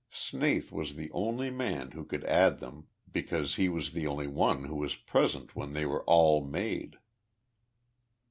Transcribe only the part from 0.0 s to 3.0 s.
Snaith was the only man who could add them,